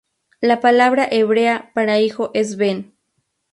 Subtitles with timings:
[0.39, 2.95] La palabra hebrea para hijo es "ben".